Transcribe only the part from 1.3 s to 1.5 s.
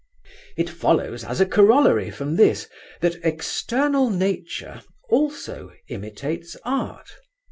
a